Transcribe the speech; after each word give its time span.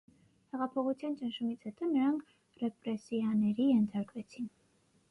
Հեղափոխության 0.53 1.13
ճնշումից 1.19 1.67
հետո 1.69 1.91
նրանք 1.91 2.35
ռեպրեսիաների 2.65 3.71
ենթարկվեցին։ 3.75 4.55